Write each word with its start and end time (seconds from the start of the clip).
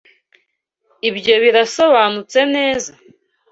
Ibyo 1.09 1.35
birasobanutse 1.43 2.39
neza? 2.55 2.91